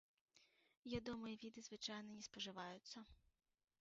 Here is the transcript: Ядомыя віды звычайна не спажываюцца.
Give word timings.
Ядомыя 0.99 1.35
віды 1.45 1.59
звычайна 1.67 2.09
не 2.17 2.23
спажываюцца. 2.29 2.97